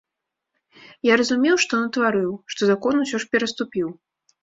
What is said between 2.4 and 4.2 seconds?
што закон усё ж пераступіў.